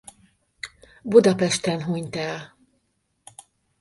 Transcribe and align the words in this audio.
Budapesten 1.03 1.81
hunyt 1.89 2.15
el. 2.25 2.41